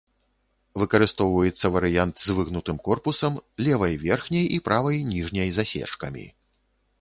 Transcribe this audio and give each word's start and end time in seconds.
Выкарыстоўваецца 0.83 1.69
варыянт 1.75 2.15
з 2.29 2.35
выгнутым 2.37 2.79
корпусам, 2.87 3.37
левай 3.67 3.93
верхняй 4.05 4.45
і 4.57 4.59
правай 4.71 4.97
ніжняй 5.11 5.49
засечкамі. 5.61 6.25